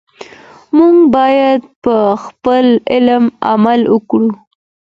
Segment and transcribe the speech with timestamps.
[0.77, 4.29] موږ باید په خپل علم عمل وکړو.